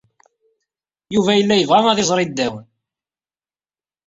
[1.13, 2.65] Yuba yella yebɣa ad iẓer iddawen.